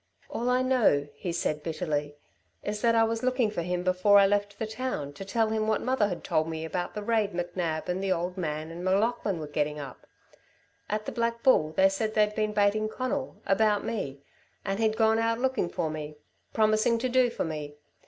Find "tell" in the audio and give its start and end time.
5.23-5.49